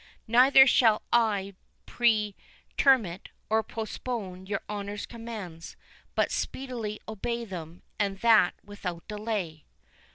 Neither 0.25 0.65
shall 0.65 1.03
I 1.13 1.53
pretermit 1.85 3.27
or 3.51 3.61
postpone 3.61 4.47
your 4.47 4.61
honour's 4.67 5.05
commands, 5.05 5.75
but 6.15 6.31
speedily 6.31 6.99
obey 7.07 7.45
them, 7.45 7.83
and 7.99 8.17
that 8.21 8.55
without 8.63 9.07
delay." 9.07 9.63